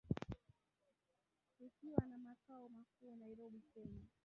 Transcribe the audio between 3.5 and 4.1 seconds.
Kenya